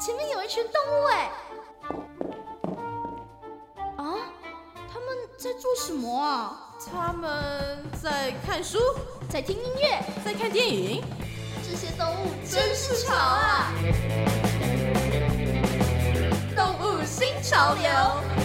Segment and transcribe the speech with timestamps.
[0.00, 1.30] 前面有一群动物哎！
[3.96, 4.14] 啊，
[4.92, 6.74] 他们在做什么啊？
[6.92, 8.78] 他们在看书，
[9.30, 11.02] 在听音乐，在看电影。
[11.62, 13.72] 这些动物真是潮啊！
[16.54, 18.43] 动物新潮流。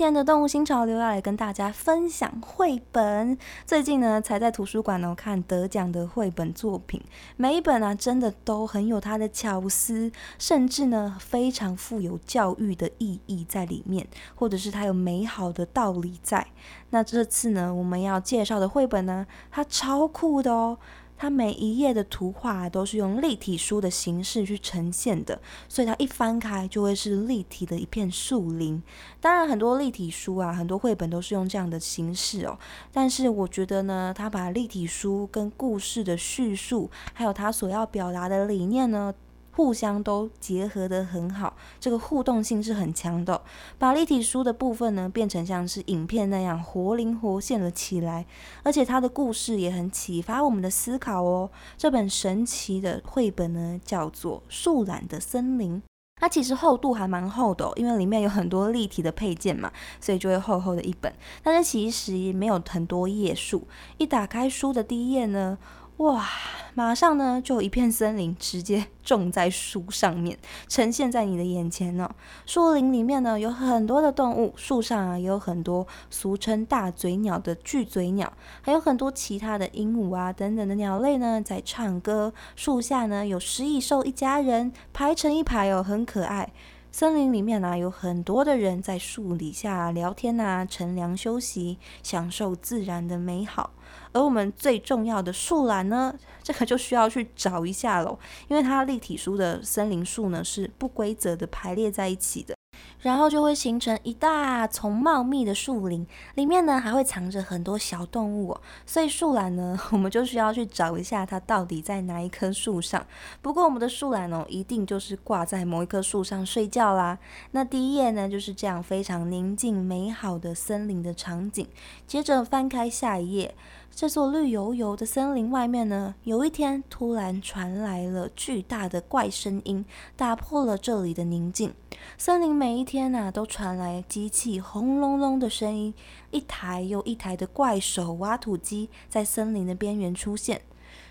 [0.00, 3.36] 今天的动物新潮流要来跟大家分享绘本。
[3.66, 7.02] 最近呢，才在图书馆呢看得奖的绘本作品，
[7.36, 16.46] 每一本啊，真的都很有它的巧思，甚至呢，非常富有教育的意义在里面，或者是它有美好的道理在。
[16.88, 20.78] 那这次呢，我们要介绍的绘本呢，它超酷的哦。
[21.20, 25.38] 它每一页的图画都是用立体书的形式去呈现的，
[25.68, 28.82] 所以它一翻开就会是立体的一片树林。
[29.20, 32.58] 当然，很多立体书啊，很多绘本都是用这样的形式哦。
[32.90, 39.12] 但是我觉得呢，它把立体书跟故事的叙述，还有它所要表达的理念呢。
[39.60, 43.42] 互相都结合得很好，这个互动性是很强的。
[43.78, 48.24] 把立体书的部分呢，变成像是影片那样活灵活现了起来，
[48.62, 51.50] 而且它的故事也很启发我们的思考哦。
[51.76, 55.76] 这本神奇的绘本呢，叫做《树懒的森林》，
[56.16, 61.12] 它其实厚度还蛮厚的，因为里面有很多立体的配件嘛，所以就会厚厚的一本。
[61.42, 65.58] 但是其实没有很多页数，一打开书的第一页呢。
[66.00, 66.26] 哇！
[66.72, 72.08] 马上呢，就有一片森林直接 种在树上面，呈现在你的眼前呢。
[72.46, 82.32] 树林里面呢，有很多的动物，树上啊也有很多俗称大嘴鸟的巨嘴鸟，还有很多其他的鹦鹉啊等等的鸟类呢在唱歌。
[82.56, 86.50] 树下呢，有食蚁兽一家人排成一排哦，很可爱。
[86.92, 93.70] 森林里面呢，有很多的人在树底下聊天呐，乘凉休息，享受自然的美好。
[94.12, 102.54] 而我们最重要的树懒呢， 这个就需要去找一下喽，因为它立体书的森林树呢是不规则的排列在一起的。
[103.02, 113.06] 然后就会形成一大丛茂密的树林，里面呢还会藏着很多小动物，所以树懒呢， 我们就需要去找一下它到底在哪一棵树上。
[113.40, 117.18] 不过我们的树懒哦，一定就是挂在某一棵树上睡觉啦。
[117.52, 121.66] 那第一页呢就是这样非常宁静美好的森林的场景，
[122.06, 123.54] 接着翻开下一页。
[123.94, 129.84] 这座绿油油的森林外面呢，有一天突然传来了巨大的怪声音，
[130.16, 131.74] 打破了这里的宁静。
[132.16, 135.92] 森林每一天呐，都传来机器轰隆隆的声音，
[136.30, 140.62] 一台又一台的怪手挖土机在森林的边缘出现。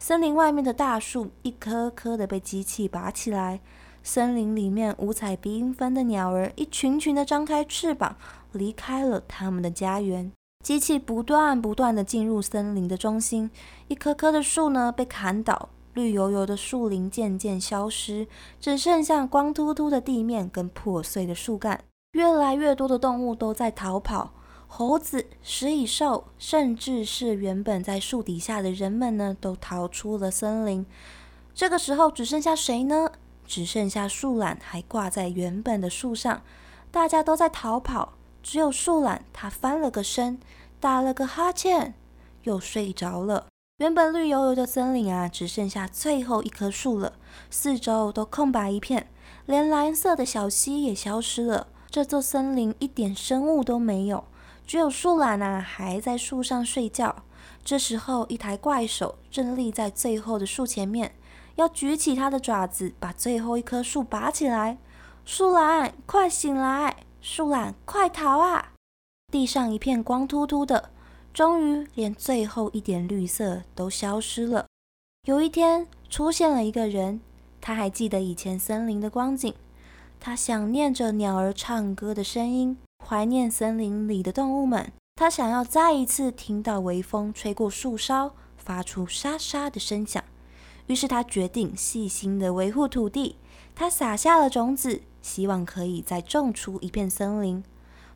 [0.00, 3.60] 森林外面的大树一棵棵的被机器拔起来，
[4.02, 8.16] 森林里面五彩缤纷的鸟儿一群群的张开翅膀，
[8.50, 10.32] 离开了他们的家园。
[10.62, 13.50] 机器不断不断的进入森林的中心，
[13.88, 18.28] 一棵棵的树呢被砍倒，绿油油的树林渐渐消失，
[18.60, 21.82] 只剩下光秃秃的地面跟破碎的树干。
[22.12, 24.32] 越来越多的动物都在逃跑，
[24.68, 30.86] 猴子、食蚁兽，甚至是原本在树底下的人们呢，都逃出了森林。
[31.52, 33.10] 这个时候只剩下谁呢？
[33.44, 36.42] 只剩下树懒还挂在原本的树上，
[36.92, 38.12] 大家都在逃跑。
[38.42, 40.38] 只有树懒，它翻了个身，
[40.80, 41.94] 打了个哈欠，
[42.42, 43.46] 又睡着了。
[43.78, 47.14] 原本绿油油的森林啊，只剩下最后一棵树了，
[47.50, 49.08] 四周都空白一片，
[49.46, 51.68] 连蓝色的小溪也消失了。
[51.90, 54.24] 这座森林一点生物都没有，
[54.66, 57.24] 只有树懒啊还在树上睡觉。
[57.64, 61.14] 这时候，一台怪手正立在最后的树前面，
[61.56, 64.78] 要举起它的爪子，把最后一棵树拔起来。
[65.24, 67.01] 树懒，快醒来！
[67.24, 68.72] 树懒，快逃啊！
[69.30, 70.90] 地上一片光秃秃的，
[71.32, 74.66] 终于连最后一点绿色都消失了。
[75.26, 77.20] 有一天，出现了一个人，
[77.60, 79.54] 他还记得以前森林的光景，
[80.18, 84.90] 他想念着鸟儿唱歌的声音，怀念森林里的动物们。
[85.14, 90.24] 他想要再一次听到微风吹过树梢，发出沙沙的声响。
[90.88, 93.36] 于是他决定细心的维护土地，
[93.74, 95.02] 他撒下了种子。
[95.22, 97.62] 希望可以再种出一片森林。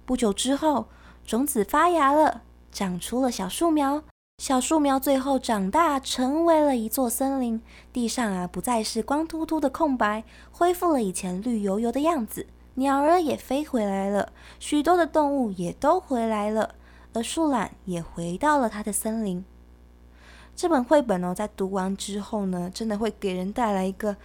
[0.05, 0.87] 不久之后，
[1.25, 2.43] 种子发芽了，
[2.73, 4.03] 长出了小树苗。
[4.39, 7.63] 小树苗最后长大，成为了一座森林。
[7.93, 12.49] 地上啊，不再是光秃秃的空白，恢复了以前绿油油的样子。
[12.75, 16.75] 鸟儿也飞回来了，许多的动物也都回来了，
[17.15, 19.45] 而树懒也回到了它的森林。
[20.57, 24.17] 这本绘本哦，在读完之后呢，真的会给人带来一个。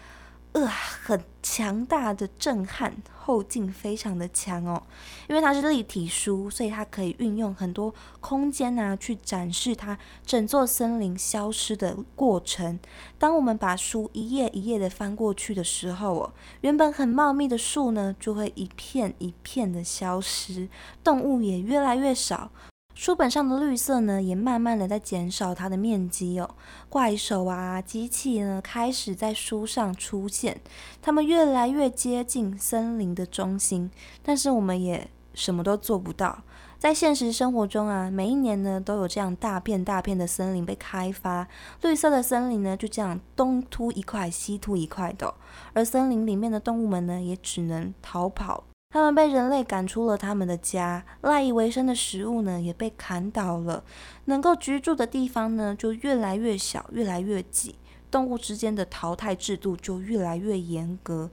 [0.53, 4.83] 呃，很强大的震撼，后劲非常的强哦。
[5.30, 12.77] 因为它是立体书，所以它可以运用很多空间啊，去展示它整座森林消失的过程。
[13.18, 20.68] 当我们把书一页一页的翻过去的时候哦，原本很茂密的树呢，就会一片一片的消失，
[21.01, 22.51] 动物也越来越少。
[22.93, 26.49] 书本上的绿色呢，也慢慢的在减少它的面积哦。
[26.89, 30.59] 怪兽啊，机器呢，开始在书上出现，
[31.01, 33.89] 它们越来越接近森林的中心，
[34.21, 36.43] 但是我们也什么都做不到。
[36.77, 41.47] 在现实生活中啊，每一年呢，都有这样大片大片的森林被开发，
[41.81, 45.33] 绿色的森林呢，就这样东突一块，西突一块的，
[45.73, 48.63] 而森林里面的动物们呢，也只能逃跑。
[48.91, 53.85] 他们被人类赶出了他们的家，赖以为生的食物呢也被砍倒了，
[54.25, 57.75] 能够居住的地方呢就越来越小，越来越挤，
[58.11, 61.29] 动物之间的淘汰制度就越来越严格，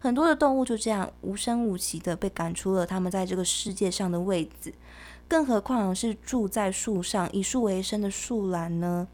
[0.00, 4.72] 很多的动物就这样无声无息的被赶出了他们在这个世界上的位置，
[5.28, 9.06] 更何况是住在树上以树为生的树懒呢？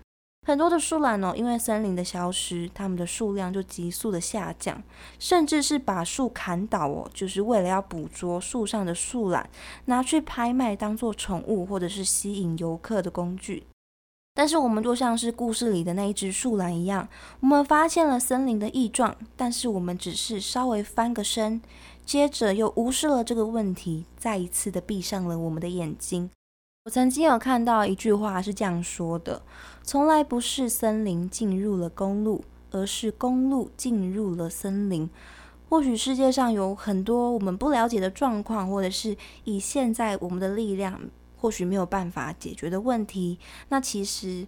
[0.49, 4.83] 很多的树懒哦，因为森林的消失，它们的数量就急速的下降，
[5.19, 9.51] 甚至是把树砍倒哦，就是为了要捕捉树上的树懒，
[9.85, 13.65] 拿去拍卖当做宠物或者是吸引游客的工具。
[14.33, 17.07] 但是我们就像是故事里的那一只树懒一样，
[17.41, 21.61] 我们发现了森林的异状，但是我们只是稍微翻个身，
[22.07, 26.31] 接着又无视了这个问题，再一次的闭上了我们的眼睛。
[26.89, 29.43] 我曾经有看到一句话是这样说的：
[29.83, 35.11] 从来不是森林进入了公路，而是公路进入了森林。
[35.69, 39.15] 或许世界上有很多我们不了解的状况，或者是
[39.45, 40.99] 以现在我们的力量，
[41.37, 43.39] 或许没有办法解决的问题，
[43.69, 44.47] 那其实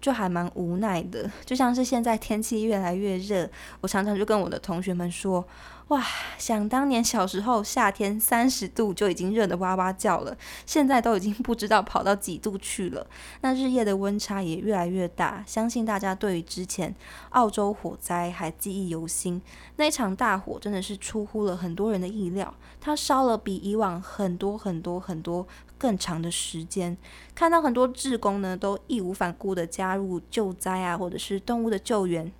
[0.00, 1.30] 就还蛮无奈的。
[1.44, 3.48] 就像是现在天气越来越热，
[3.80, 5.46] 我常常就跟我的同学们说。
[5.88, 6.04] 哇，
[6.36, 10.36] 想当年小时候夏天三十度就已经热得哇哇叫了，
[10.66, 13.06] 现在都已经不知道跑到几度去了。
[13.40, 16.94] 那日夜的温差也越来越大，相信大家对于之前
[17.30, 19.40] 澳洲火灾还记忆犹新。
[19.76, 25.48] 那一场大火真的是出乎了很多人的意料，它烧了比以往很多很多很多
[25.78, 26.94] 更长的时间。
[27.34, 32.30] 看到很多志工呢都义无反顾的加加入救灾啊，或者是动物的救援。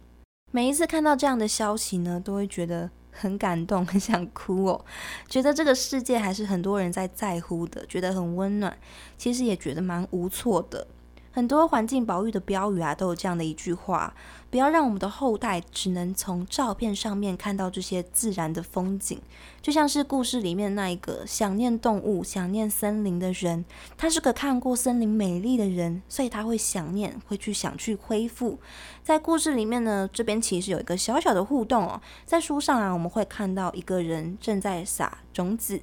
[0.53, 2.91] 每一次看到这样的消息呢，都会觉得。
[3.11, 4.85] 很感动，很想哭哦，
[5.29, 8.79] 觉得这个世界还是很多人在在乎的，觉得很温暖。
[9.17, 10.87] 其实也觉得蛮无措的。
[11.31, 14.13] 很多环境保育的标语啊，都有这样的一句话：
[14.51, 19.21] 不要让我们的后代只能从照片上面看到这些自然的风景。
[19.63, 23.65] 就像是故事里面那一个想念动物、想念森林的人，
[23.97, 28.59] 他是个看过森林美丽的人，所以他会想念，会去想去恢复。
[29.05, 35.81] 在故事里面呢，这边其实有一个小小的互动哦，在书上啊，我们会看到一个人正在撒种子。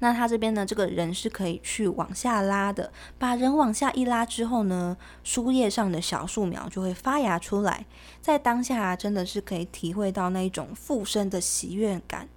[0.00, 7.86] 那他这边呢，这个人是可以去往下拉的，把人往下一拉之后呢，书页上的小树苗就会发芽出来，
[8.20, 12.28] 在当下真的是可以体会到那一种复生的喜悦感，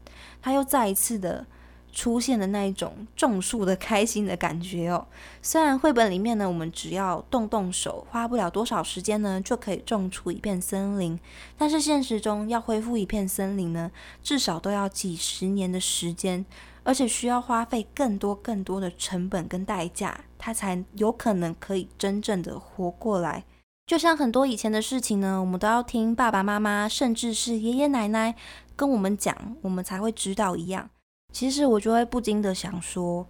[0.41, 1.45] 他又再一次的
[1.93, 5.07] 出现的那一种种树的开心的感觉哦。
[5.41, 11.17] 虽然绘本里面呢，我们只要动动手，花不了多少时间呢，就可以种出一片森林，
[11.57, 13.89] 但是现实中要恢复一片森林呢，
[14.21, 16.45] 至少都要几十年的时间。
[16.83, 23.43] 而且需要花费更多更多的成本跟代价，它才有可能可以真正的活过来。
[23.85, 28.33] 就像很多以前的事情呢，我们都要听爸爸妈妈，甚至是爷爷奶奶
[28.75, 30.89] 跟我们讲，我们才会知道一样。
[31.33, 33.27] 其实我就会不禁的想说，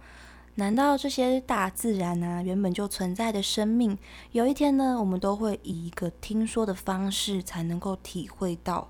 [0.54, 3.98] 难道这些大自然啊，原本就存在的生命，
[4.30, 8.88] 有一天呢，我们都会以一个听说的方式才能够体会到？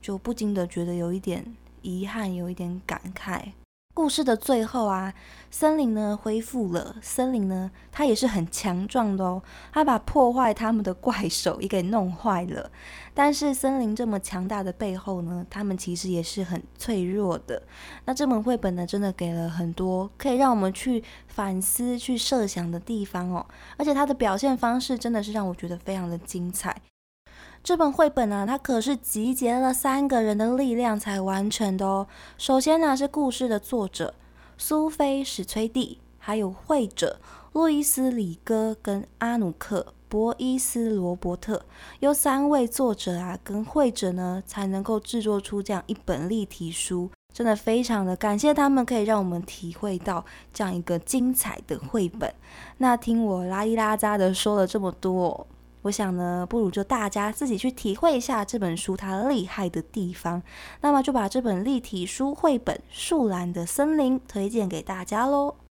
[0.00, 3.52] 就不禁的觉得有一点遗憾，有一点感慨。
[3.96, 5.14] 故事的最后啊，
[5.50, 6.96] 森林呢恢复了。
[7.00, 9.42] 森林呢，它也是很强壮的哦。
[9.72, 12.70] 它把破坏他们的怪兽也给弄坏了。
[13.14, 17.62] 但是森林这么强大的背后呢，他们其实也是很脆弱的。
[18.04, 23.46] 那这本绘本呢，真的给了很多可以让我们去反思、去设想的地方哦。
[23.78, 26.76] 而且它的表现方式真的是让我觉得非常的精彩。
[27.66, 32.06] 这本绘本呢，它可是集结了三个人的力量才完成的哦。
[32.38, 34.14] 首先呢，是故事的作者
[34.56, 37.18] 苏菲史崔蒂，还有绘者
[37.54, 41.60] 路易斯里戈跟阿努克博伊斯罗伯特，
[41.98, 47.10] 由三位作者啊跟绘者呢，才能够制作出这样一本立体书。
[47.32, 52.32] 真的非常的感谢他们，可以让我们体会到这样一个精彩的绘本。
[52.78, 55.44] 那听我拉里拉扎的说了这么多。
[55.86, 60.42] 我想呢，不如就大家自己去体会一下这本书它厉害的地方。
[60.80, 65.56] 那么就把这本立体书绘本《树懒的森林》推荐给大家喽。